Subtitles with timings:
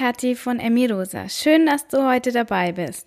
[0.00, 1.28] Kathi von Emirosa.
[1.28, 3.06] Schön, dass du heute dabei bist.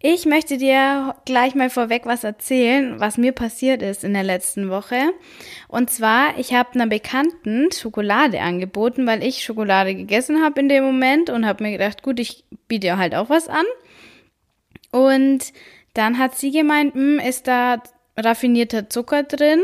[0.00, 4.70] Ich möchte dir gleich mal vorweg was erzählen, was mir passiert ist in der letzten
[4.70, 5.12] Woche.
[5.68, 10.84] Und zwar, ich habe einer Bekannten Schokolade angeboten, weil ich Schokolade gegessen habe in dem
[10.84, 13.66] Moment und habe mir gedacht, gut, ich biete ihr halt auch was an.
[14.92, 15.52] Und
[15.92, 17.82] dann hat sie gemeint, hm, ist da
[18.16, 19.60] raffinierter Zucker drin?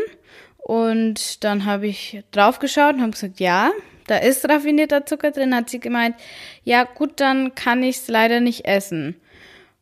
[0.59, 3.71] Und dann habe ich draufgeschaut und habe gesagt, ja,
[4.07, 5.55] da ist raffinierter Zucker drin.
[5.55, 6.17] Hat sie gemeint,
[6.65, 9.17] ja gut, dann kann ich es leider nicht essen.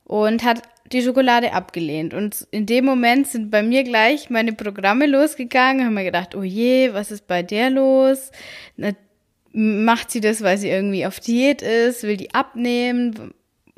[0.05, 2.15] Und hat die Schokolade abgelehnt.
[2.15, 5.87] Und in dem Moment sind bei mir gleich meine Programme losgegangen.
[5.87, 8.31] Haben mir gedacht, oh je, was ist bei der los?
[9.53, 12.03] Macht sie das, weil sie irgendwie auf Diät ist?
[12.03, 13.33] Will die abnehmen?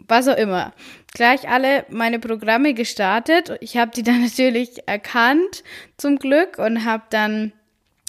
[0.08, 0.72] Was auch immer
[1.16, 3.56] gleich alle meine Programme gestartet.
[3.60, 5.64] Ich habe die dann natürlich erkannt,
[5.96, 7.52] zum Glück, und habe dann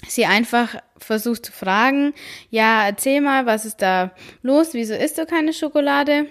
[0.08, 2.14] sie einfach versucht zu fragen,
[2.50, 4.74] ja, erzähl mal, was ist da los?
[4.74, 6.28] Wieso isst du keine Schokolade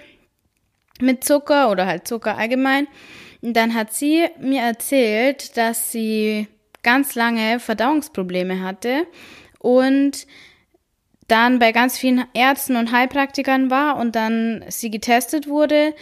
[1.00, 2.86] mit Zucker oder halt Zucker allgemein?
[3.42, 6.48] Und dann hat sie mir erzählt, dass sie
[6.82, 9.06] ganz lange Verdauungsprobleme hatte
[9.58, 10.26] und
[11.28, 15.94] dann bei ganz vielen Ärzten und Heilpraktikern war und dann sie getestet wurde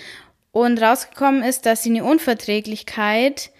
[0.52, 3.50] und rausgekommen ist, dass sie eine Unverträglichkeit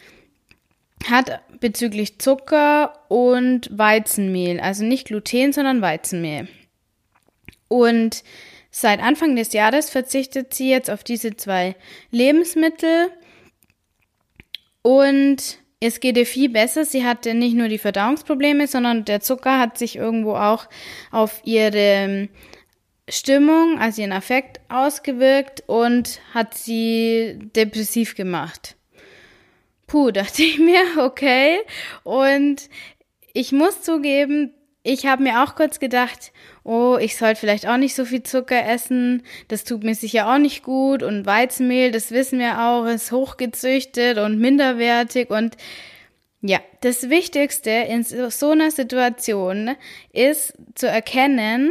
[1.11, 4.61] hat bezüglich Zucker und Weizenmehl.
[4.61, 6.49] Also nicht Gluten, sondern Weizenmehl.
[7.69, 8.23] Und
[8.71, 11.77] seit Anfang des Jahres verzichtet sie jetzt auf diese zwei
[12.11, 13.11] Lebensmittel
[14.83, 16.85] und es geht ihr viel besser.
[16.85, 20.67] Sie hatte nicht nur die Verdauungsprobleme, sondern der Zucker hat sich irgendwo auch
[21.11, 22.29] auf ihre
[23.09, 28.77] Stimmung, also ihren Affekt ausgewirkt und hat sie depressiv gemacht.
[29.95, 31.61] Puh, dachte ich mir, okay.
[32.03, 32.69] Und
[33.33, 34.53] ich muss zugeben,
[34.83, 36.33] ich habe mir auch kurz gedacht,
[36.65, 40.39] oh, ich sollte vielleicht auch nicht so viel Zucker essen, das tut mir sicher auch
[40.39, 41.05] nicht gut.
[41.05, 45.31] Und Weizenmehl, das wissen wir auch, ist hochgezüchtet und minderwertig.
[45.31, 45.57] Und
[46.41, 49.77] ja, das Wichtigste in so einer Situation
[50.13, 51.71] ist zu erkennen,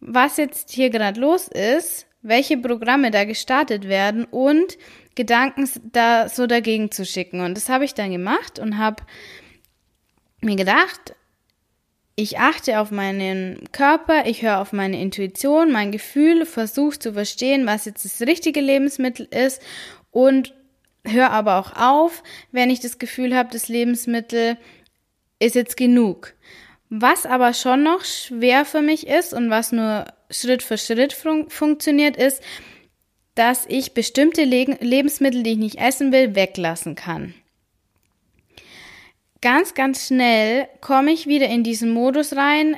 [0.00, 4.78] was jetzt hier gerade los ist, welche Programme da gestartet werden und
[5.18, 7.40] Gedanken da so dagegen zu schicken.
[7.40, 9.02] Und das habe ich dann gemacht und habe
[10.40, 11.16] mir gedacht,
[12.14, 17.66] ich achte auf meinen Körper, ich höre auf meine Intuition, mein Gefühl, versuche zu verstehen,
[17.66, 19.60] was jetzt das richtige Lebensmittel ist
[20.12, 20.54] und
[21.04, 24.56] höre aber auch auf, wenn ich das Gefühl habe, das Lebensmittel
[25.40, 26.34] ist jetzt genug.
[26.90, 31.50] Was aber schon noch schwer für mich ist und was nur Schritt für Schritt fun
[31.50, 32.40] funktioniert, ist,
[33.38, 37.34] dass ich bestimmte Le Lebensmittel, die ich nicht essen will, weglassen kann.
[39.40, 42.76] Ganz, ganz schnell komme ich wieder in diesen Modus rein.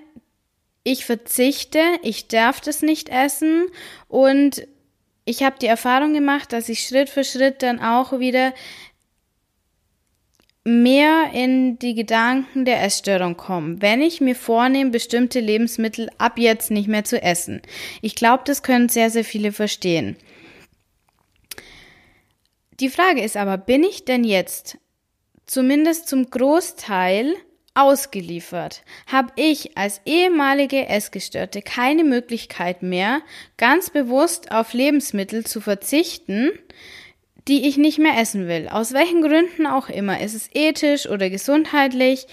[0.85, 3.69] Ich verzichte, ich darf das nicht essen
[4.09, 4.67] und
[5.25, 8.53] ich habe die Erfahrung gemacht, dass ich Schritt für Schritt dann auch wieder
[10.65, 16.71] mehr in die Gedanken der Essstörung kommen, wenn ich mir vornehme, bestimmte Lebensmittel ab jetzt
[16.71, 17.63] nicht mehr zu essen.
[18.03, 20.17] Ich glaube, das können sehr, sehr viele verstehen.
[22.81, 24.79] Die Frage ist aber, bin ich denn jetzt
[25.45, 27.35] zumindest zum Großteil
[27.75, 28.83] ausgeliefert?
[29.07, 33.21] Habe ich als ehemalige Essgestörte keine Möglichkeit mehr,
[33.59, 36.53] ganz bewusst auf Lebensmittel zu verzichten,
[37.49, 38.69] die ich nicht mehr essen will.
[38.69, 40.21] Aus welchen Gründen auch immer.
[40.21, 42.27] Ist es ethisch oder gesundheitlich?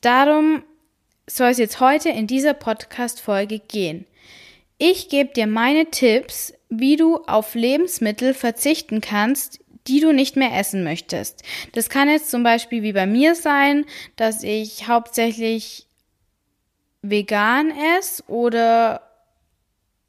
[0.00, 0.62] Darum
[1.26, 4.06] soll es jetzt heute in dieser Podcast-Folge gehen.
[4.78, 10.58] Ich gebe dir meine Tipps, wie du auf Lebensmittel verzichten kannst, die du nicht mehr
[10.58, 11.42] essen möchtest.
[11.72, 13.84] Das kann jetzt zum Beispiel wie bei mir sein,
[14.16, 15.86] dass ich hauptsächlich
[17.02, 19.02] vegan esse oder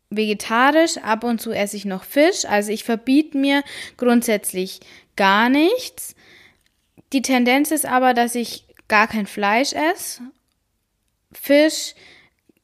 [0.09, 2.45] vegetarisch, ab und zu esse ich noch Fisch.
[2.45, 3.63] Also ich verbiete mir
[3.97, 4.79] grundsätzlich
[5.15, 6.15] gar nichts.
[7.11, 10.21] Die Tendenz ist aber, dass ich gar kein Fleisch esse.
[11.33, 11.95] Fisch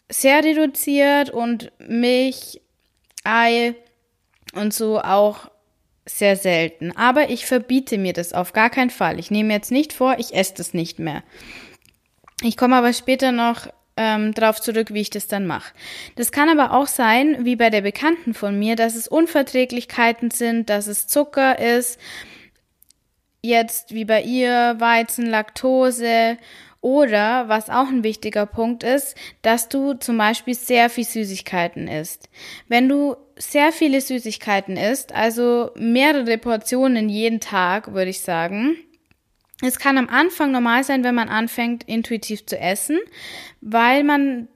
[0.09, 2.61] sehr reduziert und Milch,
[3.23, 3.75] Ei
[4.53, 5.49] und so auch
[6.05, 6.95] sehr selten.
[6.95, 9.19] Aber ich verbiete mir das auf gar keinen Fall.
[9.19, 11.23] Ich nehme jetzt nicht vor, ich esse das nicht mehr.
[12.41, 13.67] Ich komme aber später noch
[13.97, 15.73] ähm, darauf zurück, wie ich das dann mache.
[16.15, 20.69] Das kann aber auch sein, wie bei der Bekannten von mir, dass es Unverträglichkeiten sind,
[20.69, 21.99] dass es Zucker ist,
[23.43, 26.37] jetzt wie bei ihr Weizen, Laktose
[26.81, 32.29] oder was auch ein wichtiger Punkt ist, dass du zum Beispiel sehr viel Süßigkeiten isst.
[32.67, 38.77] Wenn du sehr viele Süßigkeiten isst, also mehrere Portionen jeden Tag, würde ich sagen,
[39.63, 42.99] es kann am Anfang normal sein, wenn man anfängt, intuitiv zu essen,
[43.61, 44.47] weil man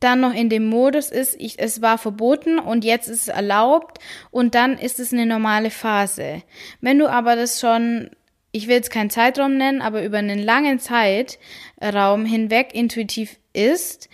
[0.00, 3.98] dann noch in dem Modus ist, ich, es war verboten und jetzt ist es erlaubt
[4.30, 6.42] und dann ist es eine normale Phase.
[6.80, 8.10] Wenn du aber das schon,
[8.52, 14.08] ich will jetzt keinen Zeitraum nennen, aber über einen langen Zeitraum hinweg intuitiv ist,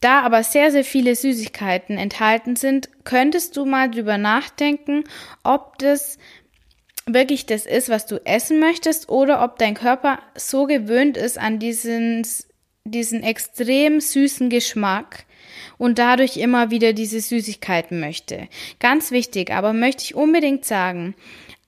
[0.00, 5.04] da aber sehr, sehr viele Süßigkeiten enthalten sind, könntest du mal drüber nachdenken,
[5.42, 6.18] ob das
[7.06, 11.58] wirklich das ist, was du essen möchtest oder ob dein Körper so gewöhnt ist an
[11.58, 12.24] diesen
[12.90, 15.24] diesen extrem süßen Geschmack
[15.76, 18.48] und dadurch immer wieder diese Süßigkeiten möchte.
[18.80, 21.14] Ganz wichtig, aber möchte ich unbedingt sagen,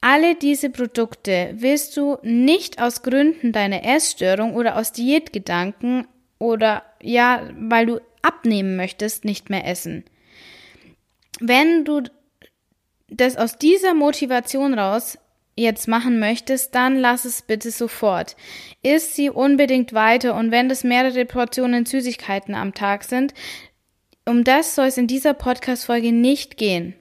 [0.01, 6.07] alle diese Produkte willst du nicht aus Gründen deiner Essstörung oder aus Diätgedanken
[6.39, 10.05] oder ja, weil du abnehmen möchtest, nicht mehr essen.
[11.39, 12.03] Wenn du
[13.09, 15.19] das aus dieser Motivation raus
[15.57, 18.37] jetzt machen möchtest, dann lass es bitte sofort.
[18.83, 23.35] Iss sie unbedingt weiter und wenn das mehrere Portionen Süßigkeiten am Tag sind,
[24.27, 26.95] um das soll es in dieser Podcast-Folge nicht gehen.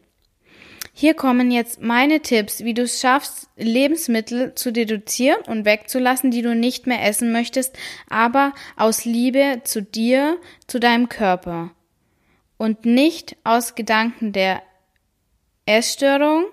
[0.99, 6.41] Hier kommen jetzt meine Tipps, wie du es schaffst, Lebensmittel zu reduzieren und wegzulassen, die
[6.41, 7.73] du nicht mehr essen möchtest,
[8.09, 10.35] aber aus Liebe zu dir,
[10.67, 11.71] zu deinem Körper.
[12.57, 14.61] Und nicht aus Gedanken der
[15.65, 16.47] Essstörung,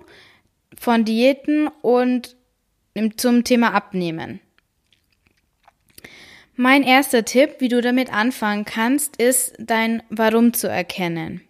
[0.77, 2.37] von Diäten und
[3.17, 4.39] zum Thema Abnehmen.
[6.55, 11.41] Mein erster Tipp, wie du damit anfangen kannst, ist dein Warum zu erkennen.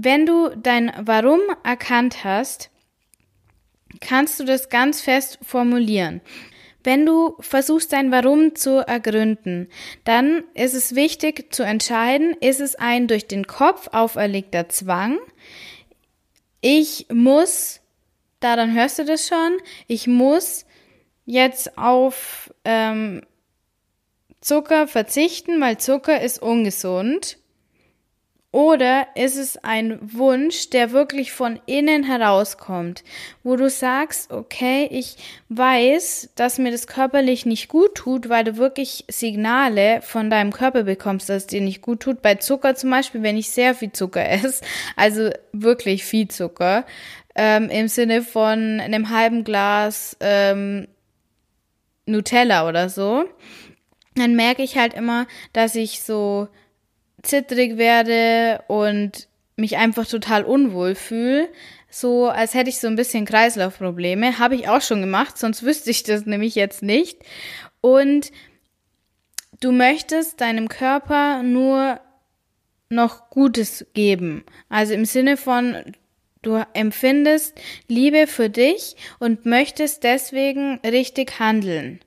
[0.00, 2.70] Wenn du dein Warum erkannt hast,
[4.00, 6.20] kannst du das ganz fest formulieren.
[6.84, 9.68] Wenn du versuchst, dein Warum zu ergründen,
[10.04, 15.18] dann ist es wichtig zu entscheiden, ist es ein durch den Kopf auferlegter Zwang,
[16.60, 17.80] ich muss,
[18.38, 19.58] da dann hörst du das schon,
[19.88, 20.64] ich muss
[21.24, 23.22] jetzt auf ähm,
[24.40, 27.38] Zucker verzichten, weil Zucker ist ungesund.
[28.50, 33.04] Oder ist es ein Wunsch, der wirklich von innen herauskommt,
[33.42, 35.16] wo du sagst, okay, ich
[35.50, 40.84] weiß, dass mir das körperlich nicht gut tut, weil du wirklich Signale von deinem Körper
[40.84, 42.22] bekommst, dass es dir nicht gut tut.
[42.22, 44.64] Bei Zucker zum Beispiel, wenn ich sehr viel Zucker esse,
[44.96, 46.86] also wirklich viel Zucker,
[47.34, 50.88] ähm, im Sinne von einem halben Glas ähm,
[52.06, 53.26] Nutella oder so,
[54.14, 56.48] dann merke ich halt immer, dass ich so
[57.22, 61.48] zittrig werde und mich einfach total unwohl fühle,
[61.90, 64.38] so als hätte ich so ein bisschen Kreislaufprobleme.
[64.38, 67.18] Habe ich auch schon gemacht, sonst wüsste ich das nämlich jetzt nicht.
[67.80, 68.30] Und
[69.60, 72.00] du möchtest deinem Körper nur
[72.90, 74.44] noch Gutes geben.
[74.68, 75.76] Also im Sinne von,
[76.42, 82.00] du empfindest Liebe für dich und möchtest deswegen richtig handeln.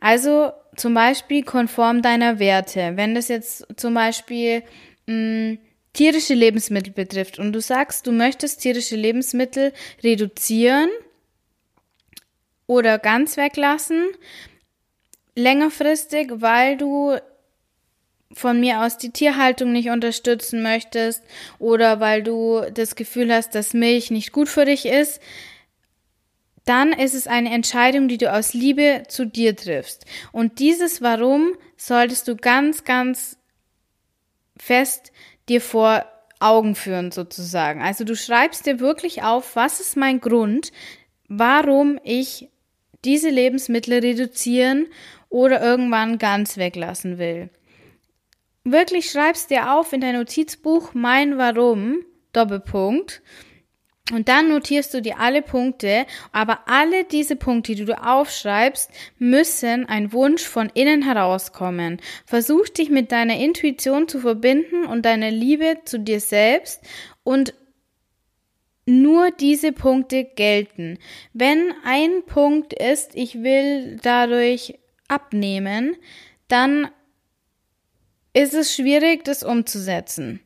[0.00, 2.92] Also zum Beispiel konform deiner Werte.
[2.94, 4.62] Wenn das jetzt zum Beispiel
[5.06, 5.58] mh, mm,
[5.92, 10.90] tierische Lebensmittel betrifft und du sagst, du möchtest tierische Lebensmittel reduzieren
[12.66, 14.04] oder ganz weglassen,
[15.34, 17.16] längerfristig, weil du
[18.32, 21.22] von mir aus die Tierhaltung nicht unterstützen möchtest
[21.58, 25.20] oder weil du das Gefühl hast, dass Milch nicht gut für dich ist,
[26.66, 30.04] dann ist es eine Entscheidung, die du aus Liebe zu dir triffst.
[30.32, 33.38] Und dieses Warum solltest du ganz, ganz
[34.58, 35.12] fest
[35.48, 36.04] dir vor
[36.40, 37.82] Augen führen sozusagen.
[37.82, 40.70] Also du schreibst dir wirklich auf, was ist mein Grund,
[41.28, 42.50] warum ich
[43.04, 44.86] diese Lebensmittel reduzieren
[45.28, 47.50] oder irgendwann ganz weglassen will.
[48.64, 53.22] Wirklich schreibst dir auf in dein Notizbuch mein Warum, Doppelpunkt,
[54.12, 59.88] und dann notierst du dir alle Punkte, aber alle diese Punkte, die du aufschreibst, müssen
[59.88, 62.00] ein Wunsch von innen herauskommen.
[62.24, 66.82] Versuch dich mit deiner Intuition zu verbinden und deiner Liebe zu dir selbst
[67.24, 67.52] und
[68.86, 70.98] nur diese Punkte gelten.
[71.32, 75.96] Wenn ein Punkt ist, ich will dadurch abnehmen,
[76.46, 76.88] dann
[78.32, 80.40] ist es schwierig, das umzusetzen.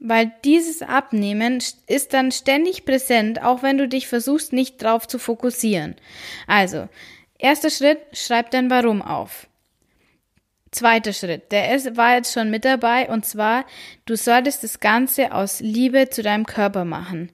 [0.00, 5.18] Weil dieses Abnehmen ist dann ständig präsent, auch wenn du dich versuchst, nicht drauf zu
[5.18, 5.94] fokussieren.
[6.46, 6.88] Also,
[7.38, 9.46] erster Schritt, schreib dein Warum auf.
[10.70, 13.66] Zweiter Schritt, der ist, war jetzt schon mit dabei, und zwar,
[14.06, 17.30] du solltest das Ganze aus Liebe zu deinem Körper machen.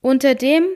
[0.00, 0.66] Unter dem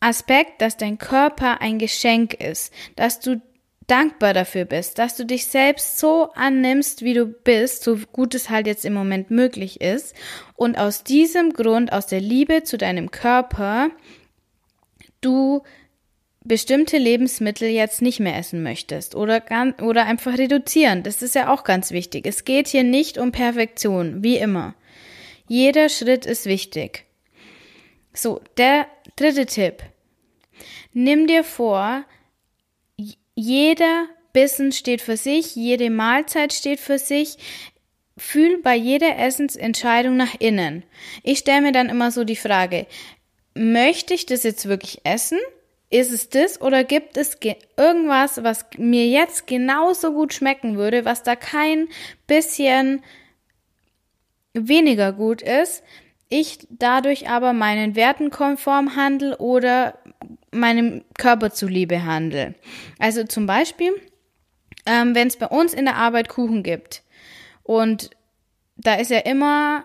[0.00, 3.40] Aspekt, dass dein Körper ein Geschenk ist, dass du
[3.86, 8.50] dankbar dafür bist, dass du dich selbst so annimmst, wie du bist, so gut es
[8.50, 10.14] halt jetzt im Moment möglich ist.
[10.54, 13.90] Und aus diesem Grund, aus der Liebe zu deinem Körper,
[15.20, 15.62] du
[16.44, 19.42] bestimmte Lebensmittel jetzt nicht mehr essen möchtest oder,
[19.80, 21.02] oder einfach reduzieren.
[21.02, 22.26] Das ist ja auch ganz wichtig.
[22.26, 24.74] Es geht hier nicht um Perfektion, wie immer.
[25.46, 27.04] Jeder Schritt ist wichtig.
[28.12, 28.86] So, der
[29.16, 29.82] dritte Tipp.
[30.92, 32.04] Nimm dir vor,
[33.34, 37.36] jeder Bissen steht für sich, jede Mahlzeit steht für sich.
[38.16, 40.84] Fühl bei jeder Essensentscheidung nach innen.
[41.22, 42.86] Ich stelle mir dann immer so die Frage,
[43.54, 45.38] möchte ich das jetzt wirklich essen?
[45.88, 47.38] Ist es das oder gibt es
[47.76, 51.88] irgendwas, was mir jetzt genauso gut schmecken würde, was da kein
[52.26, 53.02] bisschen
[54.54, 55.82] weniger gut ist,
[56.28, 59.98] ich dadurch aber meinen Werten konform handle oder
[60.52, 62.54] meinem Körper zuliebe handle.
[62.98, 63.92] Also zum Beispiel,
[64.86, 67.02] ähm, wenn es bei uns in der Arbeit Kuchen gibt
[67.62, 68.10] und
[68.76, 69.84] da ist ja immer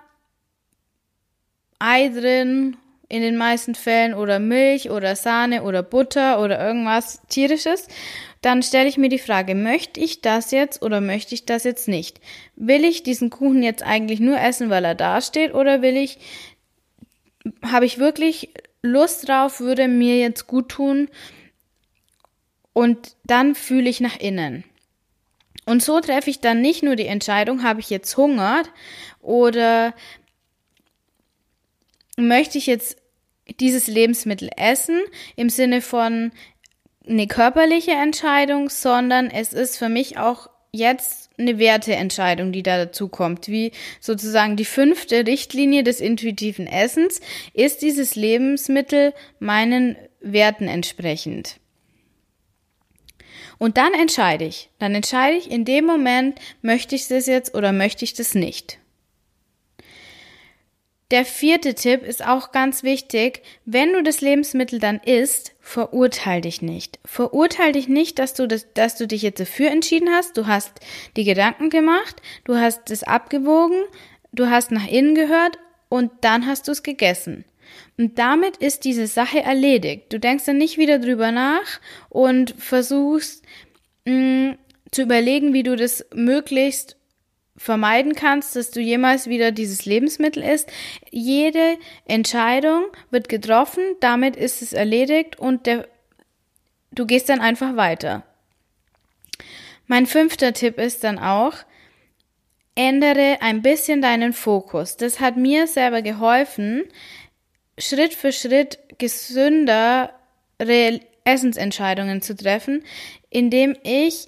[1.80, 2.78] Ei drin
[3.10, 7.88] in den meisten Fällen oder Milch oder Sahne oder Butter oder irgendwas tierisches,
[8.42, 11.88] dann stelle ich mir die Frage, möchte ich das jetzt oder möchte ich das jetzt
[11.88, 12.20] nicht?
[12.56, 16.20] Will ich diesen Kuchen jetzt eigentlich nur essen, weil er da steht oder will ich
[17.64, 18.50] habe ich wirklich
[18.82, 21.10] Lust drauf, würde mir jetzt gut tun
[22.74, 24.64] und dann fühle ich nach innen.
[25.66, 28.64] Und so treffe ich dann nicht nur die Entscheidung, habe ich jetzt Hunger
[29.20, 29.94] oder
[32.18, 32.98] möchte ich jetzt
[33.60, 35.02] dieses Lebensmittel essen
[35.36, 36.32] im Sinne von
[37.08, 43.08] eine körperliche Entscheidung, sondern es ist für mich auch jetzt eine Werteentscheidung, die da dazu
[43.10, 47.22] kommt, wie sozusagen die fünfte Richtlinie des intuitiven Essens,
[47.54, 51.60] ist dieses Lebensmittel meinen Werten entsprechend.
[53.60, 54.70] Und dann entscheide ich.
[54.80, 58.80] Dann entscheide ich in dem Moment, möchte ich das jetzt oder möchte ich das nicht.
[61.10, 63.42] Der vierte Tipp ist auch ganz wichtig.
[63.64, 67.00] Wenn du das Lebensmittel dann isst, verurteil dich nicht.
[67.06, 70.38] Verurteil dich nicht, dass du das, dass du dich jetzt dafür entschieden hast.
[70.38, 70.74] Du hast
[71.16, 73.84] die Gedanken gemacht, du hast es abgewogen,
[74.34, 77.46] du hast nach innen gehört und dann hast du es gegessen.
[77.98, 80.12] Und damit ist diese Sache erledigt.
[80.12, 83.46] Du denkst dann nicht wieder drüber nach und versuchst
[84.06, 84.58] mh, mm,
[84.92, 86.97] zu überlegen, wie du das möglichst
[87.58, 90.72] vermeiden kannst, dass du jemals wieder dieses Lebensmittel isst.
[91.10, 95.88] Jede Entscheidung wird getroffen, damit ist es erledigt und der,
[96.92, 98.24] du gehst dann einfach weiter.
[99.88, 101.56] Mein fünfter Tipp ist dann auch,
[102.76, 104.98] ändere ein bisschen deinen Fokus.
[104.98, 106.84] Das hat mir selber geholfen,
[107.80, 110.12] Schritt für Schritt gesündere
[111.24, 112.84] Essensentscheidungen zu treffen,
[113.30, 114.28] indem ich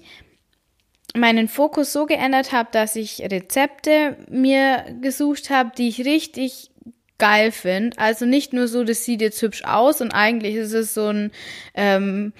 [1.14, 6.70] meinen Fokus so geändert habe, dass ich Rezepte mir gesucht habe, die ich richtig
[7.18, 7.98] geil finde.
[7.98, 11.30] Also nicht nur so, das sieht jetzt hübsch aus und eigentlich ist es so ein
[11.74, 12.32] ähm,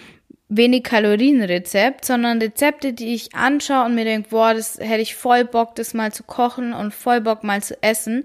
[0.48, 5.14] wenig Kalorien Rezept, sondern Rezepte, die ich anschaue und mir denke, boah, das hätte ich
[5.14, 8.24] voll Bock, das mal zu kochen und voll Bock mal zu essen,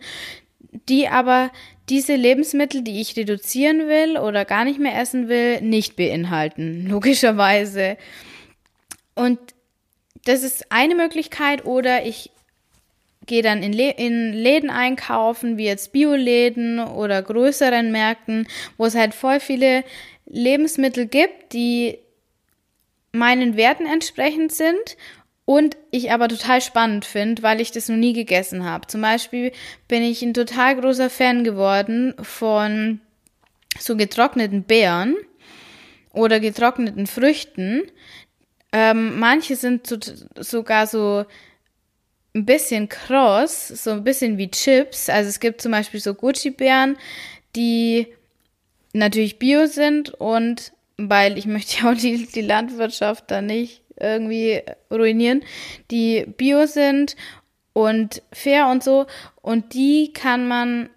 [0.89, 1.51] die aber
[1.89, 7.97] diese Lebensmittel, die ich reduzieren will oder gar nicht mehr essen will, nicht beinhalten, logischerweise.
[9.13, 9.39] Und
[10.25, 12.31] das ist eine Möglichkeit oder ich
[13.25, 18.95] gehe dann in, Lä in Läden einkaufen, wie jetzt Bioläden oder größeren Märkten, wo es
[18.95, 19.83] halt voll viele
[20.25, 21.97] Lebensmittel gibt, die
[23.11, 24.97] meinen Werten entsprechend sind
[25.45, 28.87] und ich aber total spannend finde, weil ich das noch nie gegessen habe.
[28.87, 29.51] Zum Beispiel
[29.87, 32.99] bin ich ein total großer Fan geworden von
[33.79, 35.15] so getrockneten Beeren
[36.13, 37.83] oder getrockneten Früchten.
[38.77, 39.95] Ähm, manche sind so,
[40.35, 41.23] sogar so
[42.33, 45.07] ein bisschen kross, so ein bisschen wie Chips.
[45.07, 46.97] Also es gibt zum Beispiel so Gucci-Bären,
[47.55, 48.07] die
[48.91, 54.61] natürlich bio sind und weil ich möchte ja auch die, die Landwirtschaft da nicht irgendwie
[54.91, 55.45] ruinieren,
[55.89, 57.15] die bio sind
[57.71, 59.05] und fair und so.
[59.41, 60.89] Und die kann man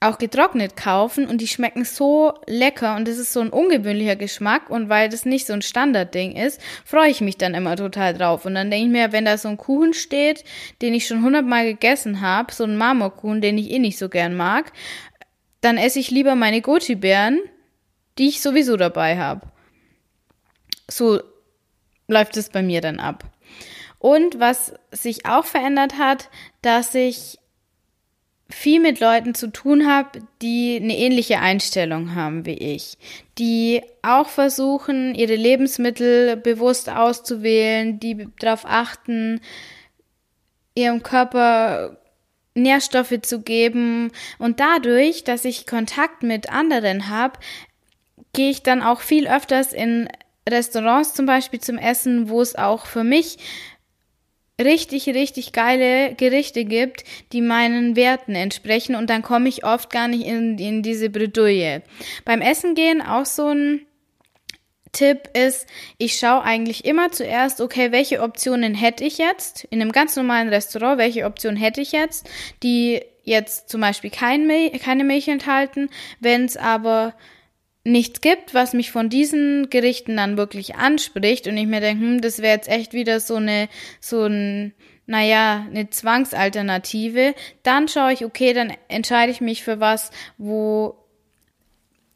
[0.00, 4.70] auch getrocknet kaufen und die schmecken so lecker und das ist so ein ungewöhnlicher Geschmack
[4.70, 8.44] und weil das nicht so ein Standardding ist, freue ich mich dann immer total drauf
[8.44, 10.44] und dann denke ich mir, wenn da so ein Kuchen steht,
[10.82, 14.36] den ich schon hundertmal gegessen habe, so ein Marmorkuchen, den ich eh nicht so gern
[14.36, 14.72] mag,
[15.60, 17.40] dann esse ich lieber meine Goji-Beeren,
[18.18, 19.48] die ich sowieso dabei habe.
[20.88, 21.20] So
[22.06, 23.24] läuft es bei mir dann ab.
[23.98, 26.30] Und was sich auch verändert hat,
[26.62, 27.38] dass ich
[28.50, 32.96] viel mit Leuten zu tun habe, die eine ähnliche Einstellung haben wie ich,
[33.36, 39.40] die auch versuchen, ihre Lebensmittel bewusst auszuwählen, die darauf achten,
[40.74, 41.98] ihrem Körper
[42.54, 44.10] Nährstoffe zu geben.
[44.38, 47.38] Und dadurch, dass ich Kontakt mit anderen habe,
[48.32, 50.08] gehe ich dann auch viel öfters in
[50.48, 53.38] Restaurants zum Beispiel zum Essen, wo es auch für mich
[54.60, 58.94] richtig, richtig geile Gerichte gibt, die meinen Werten entsprechen.
[58.94, 61.82] Und dann komme ich oft gar nicht in, in diese Bredouille.
[62.24, 63.86] Beim Essen gehen auch so ein
[64.92, 65.66] Tipp ist,
[65.98, 69.64] ich schaue eigentlich immer zuerst, okay, welche Optionen hätte ich jetzt?
[69.64, 72.28] In einem ganz normalen Restaurant, welche Optionen hätte ich jetzt,
[72.62, 77.14] die jetzt zum Beispiel kein Milch, keine Milch enthalten, wenn es aber
[77.88, 82.20] nichts gibt, was mich von diesen Gerichten dann wirklich anspricht und ich mir denke, hm,
[82.20, 83.68] das wäre jetzt echt wieder so eine,
[84.00, 84.74] so ein,
[85.06, 90.96] naja, eine Zwangsalternative, dann schaue ich, okay, dann entscheide ich mich für was, wo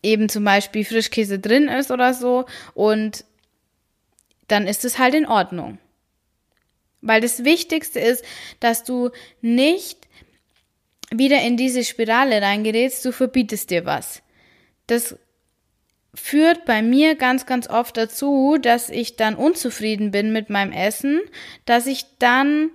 [0.02, 3.25] eben zum Beispiel Frischkäse drin ist oder so und
[4.49, 5.79] dann ist es halt in Ordnung.
[7.00, 8.25] Weil das Wichtigste ist,
[8.61, 9.11] dass du
[9.41, 9.99] nicht
[11.11, 14.23] wieder in diese Spirale reingerätst, du verbietest dir was.
[14.87, 15.17] Das
[16.14, 21.21] führt bei mir ganz, ganz oft dazu, dass ich dann unzufrieden bin mit meinem Essen,
[21.64, 22.71] dass ich dann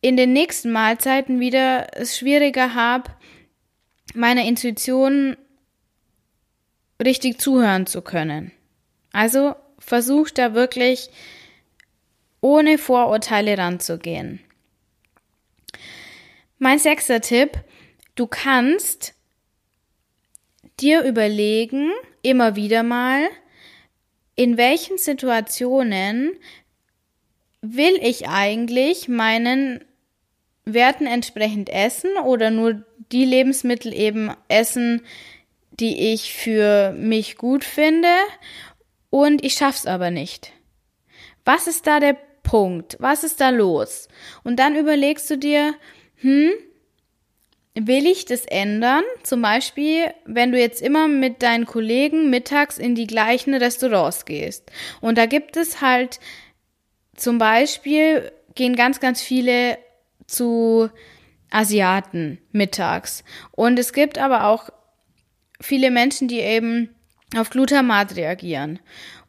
[0.00, 3.10] in den nächsten Mahlzeiten wieder es schwieriger habe,
[4.14, 5.36] meiner Intuition
[7.02, 8.52] richtig zuhören zu können.
[9.12, 11.10] Also versuch da wirklich
[12.40, 14.40] ohne Vorurteile ranzugehen.
[16.58, 17.58] Mein sechster Tipp,
[18.14, 19.14] du kannst
[20.82, 21.90] dir überlegen,
[22.22, 23.28] immer wieder mal,
[24.34, 26.32] in welchen Situationen
[27.60, 29.84] will ich eigentlich meinen
[30.64, 35.02] Werten entsprechend essen oder nur die Lebensmittel eben essen,
[35.70, 38.08] die ich für mich gut finde
[39.10, 40.52] und ich schaff's aber nicht.
[41.44, 42.96] Was ist da der Punkt?
[43.00, 44.08] Was ist da los?
[44.44, 45.74] Und dann überlegst du dir,
[46.16, 46.50] hm,
[47.74, 49.02] will ich das ändern?
[49.22, 54.70] Zum Beispiel, wenn du jetzt immer mit deinen Kollegen mittags in die gleichen Restaurants gehst.
[55.00, 56.20] Und da gibt es halt
[57.16, 59.78] zum Beispiel, gehen ganz, ganz viele
[60.26, 60.90] zu
[61.50, 63.24] Asiaten mittags.
[63.52, 64.70] Und es gibt aber auch
[65.60, 66.94] viele Menschen, die eben
[67.36, 68.78] auf Glutamat reagieren.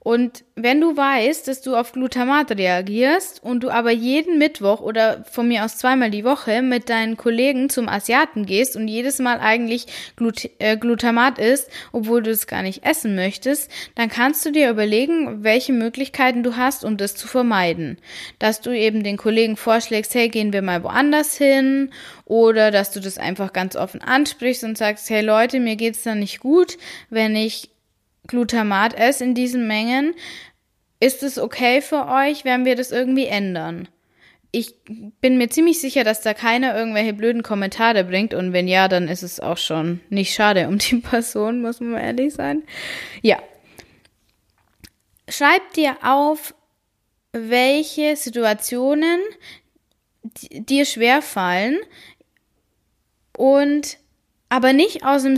[0.03, 5.23] Und wenn du weißt, dass du auf Glutamat reagierst und du aber jeden Mittwoch oder
[5.31, 9.39] von mir aus zweimal die Woche mit deinen Kollegen zum Asiaten gehst und jedes Mal
[9.39, 9.87] eigentlich
[10.17, 14.69] Glut äh, Glutamat isst, obwohl du es gar nicht essen möchtest, dann kannst du dir
[14.69, 17.97] überlegen, welche Möglichkeiten du hast, um das zu vermeiden.
[18.39, 21.91] Dass du eben den Kollegen vorschlägst, hey, gehen wir mal woanders hin
[22.25, 26.13] oder dass du das einfach ganz offen ansprichst und sagst, hey Leute, mir geht's da
[26.13, 26.77] nicht gut,
[27.09, 27.72] wenn ich
[28.27, 30.15] Glutamat esse in diesen Mengen.
[30.99, 33.87] Ist es okay für euch, wenn wir das irgendwie ändern?
[34.51, 34.75] Ich
[35.19, 39.07] bin mir ziemlich sicher, dass da keiner irgendwelche blöden Kommentare bringt und wenn ja, dann
[39.07, 42.63] ist es auch schon nicht schade um die Person, muss man mal ehrlich sein.
[43.21, 43.39] Ja.
[45.27, 46.53] Schreib dir auf,
[47.31, 49.19] welche Situationen
[50.51, 51.79] dir schwerfallen
[53.35, 53.97] und
[54.53, 55.35] aber nicht aus dem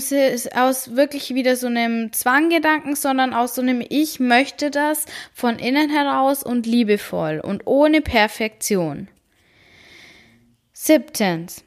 [0.55, 5.89] aus wirklich wieder so einem Zwanggedanken, sondern aus so einem Ich möchte das von innen
[5.89, 9.07] heraus und liebevoll und ohne Perfektion.
[10.73, 11.64] Siebtens.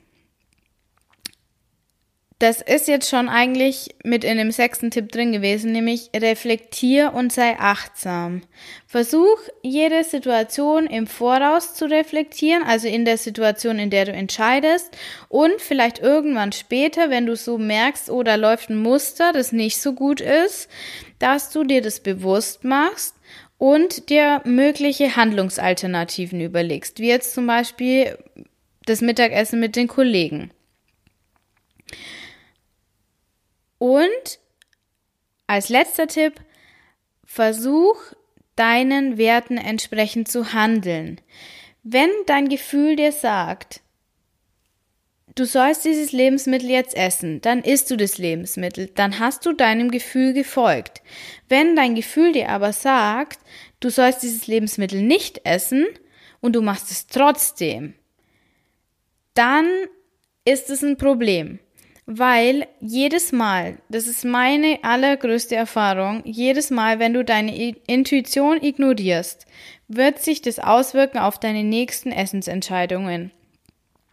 [2.40, 7.32] Das ist jetzt schon eigentlich mit in dem sechsten Tipp drin gewesen, nämlich reflektier und
[7.32, 8.42] sei achtsam.
[8.86, 14.96] Versuch jede Situation im Voraus zu reflektieren, also in der Situation, in der du entscheidest
[15.28, 19.94] und vielleicht irgendwann später, wenn du so merkst, oder läuft ein Muster, das nicht so
[19.94, 20.68] gut ist,
[21.18, 23.16] dass du dir das bewusst machst
[23.58, 28.16] und dir mögliche Handlungsalternativen überlegst, wie jetzt zum Beispiel
[28.86, 30.52] das Mittagessen mit den Kollegen.
[33.78, 34.38] Und
[35.46, 36.34] als letzter Tipp,
[37.24, 37.96] versuch
[38.56, 41.20] deinen Werten entsprechend zu handeln.
[41.82, 43.80] Wenn dein Gefühl dir sagt,
[45.34, 49.90] du sollst dieses Lebensmittel jetzt essen, dann isst du das Lebensmittel, dann hast du deinem
[49.90, 51.02] Gefühl gefolgt.
[51.48, 53.38] Wenn dein Gefühl dir aber sagt,
[53.80, 55.86] du sollst dieses Lebensmittel nicht essen
[56.40, 57.94] und du machst es trotzdem,
[59.34, 59.66] dann
[60.44, 61.60] ist es ein Problem.
[62.10, 69.44] Weil jedes Mal, das ist meine allergrößte Erfahrung, jedes Mal, wenn du deine Intuition ignorierst,
[69.88, 73.30] wird sich das auswirken auf deine nächsten Essensentscheidungen.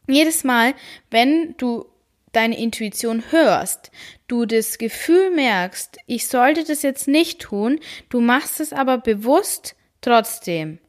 [0.10, 0.74] Jedes Mal,
[1.10, 1.86] wenn du
[2.34, 3.92] deine Intuition hörst,
[4.28, 7.80] du das Gefühl merkst, ich sollte das jetzt nicht tun,
[8.10, 10.80] du machst es aber bewusst trotzdem,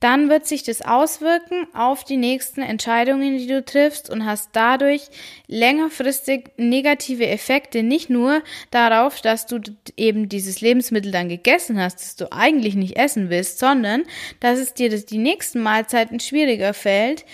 [0.00, 5.08] dann wird sich das auswirken auf die nächsten Entscheidungen, die du triffst und hast dadurch
[5.46, 9.60] längerfristig negative Effekte, nicht nur darauf, dass du
[9.96, 14.02] eben dieses Lebensmittel dann gegessen hast, das du eigentlich nicht essen willst, sondern
[14.40, 17.24] dass es dir die nächsten Mahlzeiten schwieriger fällt,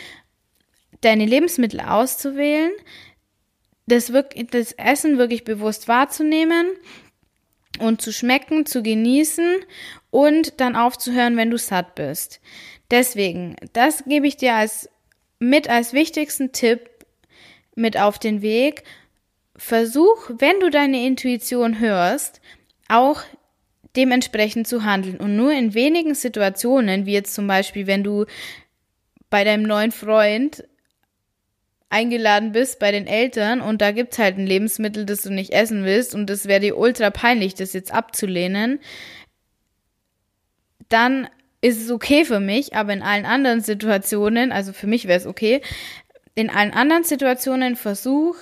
[1.00, 2.72] deine Lebensmittel auszuwählen,
[3.86, 6.66] das, wirklich, das Essen wirklich bewusst wahrzunehmen
[7.78, 9.60] und zu schmecken, zu genießen
[10.10, 12.40] und dann aufzuhören, wenn du satt bist.
[12.90, 14.88] Deswegen, das gebe ich dir als
[15.38, 16.90] mit als wichtigsten Tipp
[17.74, 18.84] mit auf den Weg.
[19.56, 22.40] Versuch, wenn du deine Intuition hörst,
[22.88, 23.22] auch
[23.96, 28.26] dementsprechend zu handeln und nur in wenigen Situationen, wie jetzt zum Beispiel, wenn du
[29.30, 30.64] bei deinem neuen Freund
[31.90, 35.84] eingeladen bist bei den Eltern und da gibt's halt ein Lebensmittel, das du nicht essen
[35.84, 38.78] willst und das wäre dir ultra peinlich, das jetzt abzulehnen,
[40.88, 41.28] dann
[41.60, 45.26] ist es okay für mich, aber in allen anderen Situationen, also für mich wäre es
[45.26, 45.60] okay,
[46.34, 48.36] in allen anderen Situationen versuch,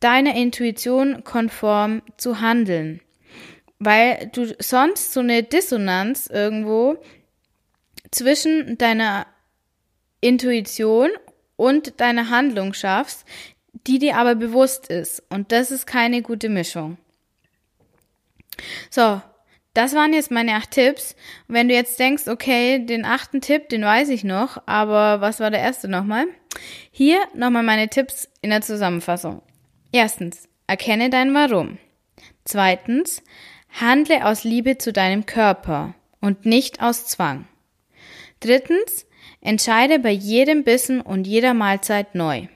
[0.00, 3.00] deiner Intuition konform zu handeln.
[3.80, 6.98] Weil du sonst so eine Dissonanz irgendwo
[8.10, 9.26] zwischen deiner
[10.20, 11.10] Intuition
[11.58, 13.26] und deine Handlung schaffst,
[13.86, 15.22] die dir aber bewusst ist.
[15.28, 16.96] Und das ist keine gute Mischung.
[18.88, 19.20] So,
[19.74, 21.14] das waren jetzt meine acht Tipps.
[21.48, 25.50] Wenn du jetzt denkst, okay, den achten Tipp, den weiß ich noch, aber was war
[25.50, 26.26] der erste nochmal?
[26.90, 29.42] Hier nochmal meine Tipps in der Zusammenfassung.
[29.92, 31.78] Erstens, erkenne dein Warum.
[32.44, 33.22] Zweitens,
[33.80, 37.46] handle aus Liebe zu deinem Körper und nicht aus Zwang.
[38.40, 39.06] Drittens,
[39.40, 42.48] Entscheide bei jedem Bissen und jeder Mahlzeit neu.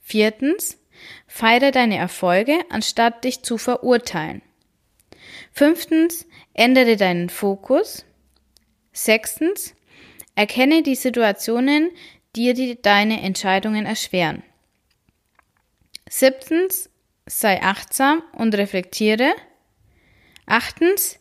[0.00, 0.78] Viertens,
[1.26, 4.42] feiere deine Erfolge, anstatt dich zu verurteilen.
[5.52, 8.04] Fünftens, ändere deinen Fokus.
[8.92, 9.74] Sechstens,
[10.34, 11.90] erkenne die Situationen,
[12.36, 14.42] die dir deine Entscheidungen erschweren.
[16.08, 16.88] Siebtens,
[17.26, 19.32] sei achtsam und reflektiere.
[20.46, 21.18] Achtens,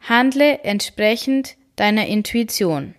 [0.00, 2.94] handle entsprechend deiner Intuition.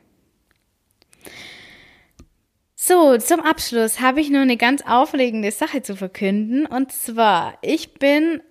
[2.84, 6.66] So, zum Abschluss habe ich noch eine ganz aufregende Sache zu verkünden.
[6.66, 8.42] Und zwar, ich bin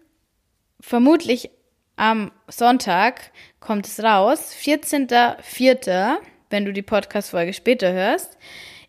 [0.79, 1.51] vermutlich
[1.97, 8.38] am Sonntag, kommt es raus, 14.04., wenn du die Podcast-Folge später hörst,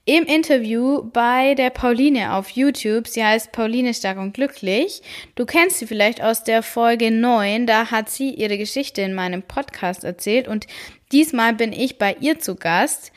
[0.06, 3.08] im Interview bei der Pauline auf YouTube.
[3.08, 5.02] Sie heißt Pauline Stark und Glücklich.
[5.34, 7.66] Du kennst sie vielleicht aus der Folge 9.
[7.66, 10.68] Da hat sie ihre Geschichte in meinem Podcast erzählt und
[11.12, 13.12] diesmal bin ich bei ihr zu Gast.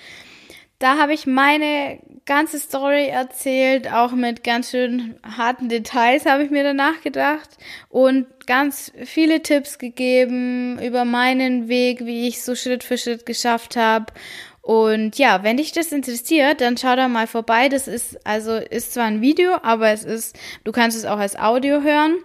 [0.84, 6.50] Da habe ich meine ganze Story erzählt, auch mit ganz schön harten Details habe ich
[6.50, 7.48] mir danach gedacht
[7.88, 13.76] und ganz viele Tipps gegeben über meinen Weg, wie ich so Schritt für Schritt geschafft
[13.76, 14.12] habe.
[14.60, 17.70] Und ja, wenn dich das interessiert, dann schau da mal vorbei.
[17.70, 21.34] Das ist also ist zwar ein Video, aber es ist, du kannst es auch als
[21.34, 22.18] Audio hören.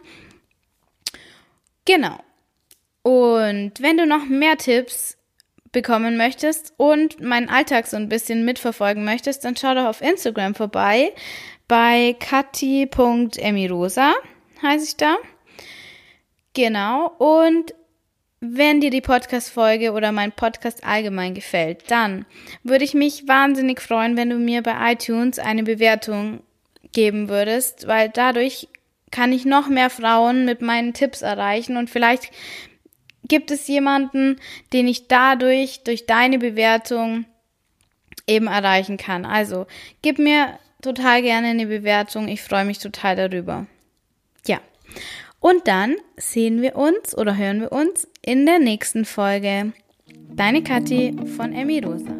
[1.86, 2.20] Genau.
[3.04, 5.18] Und wenn du noch mehr Tipps
[5.72, 10.56] bekommen möchtest und meinen Alltag so ein bisschen mitverfolgen möchtest, dann schau doch auf Instagram
[10.56, 11.14] vorbei
[11.68, 14.14] bei kati.emirosa
[14.62, 15.18] heiße ich da.
[16.54, 17.08] Genau.
[17.18, 17.74] Und
[18.42, 22.26] wenn dir die Podcast-Folge oder mein Podcast allgemein gefällt, dann
[22.64, 26.42] würde ich mich wahnsinnig freuen, wenn du mir bei iTunes eine Bewertung
[26.92, 28.68] geben würdest, weil dadurch
[29.12, 32.32] kann ich noch mehr Frauen mit meinen Tipps erreichen und vielleicht
[33.30, 34.36] gibt es jemanden,
[34.74, 37.26] den ich dadurch, durch deine Bewertung
[38.28, 39.26] eben erreichen kann.
[39.26, 39.66] Also
[40.02, 42.28] gib mir total gerne eine Bewertung.
[42.28, 43.66] Ich freue mich total darüber.
[44.46, 44.60] Ja.
[45.40, 49.72] Und dann sehen wir uns oder hören wir uns in der nächsten Folge.
[50.36, 52.14] Deine Kathi von Emi Rosa.